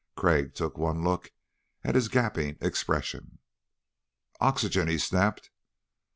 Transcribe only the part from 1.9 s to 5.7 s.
his gaping expression. "Oxygen," he snapped.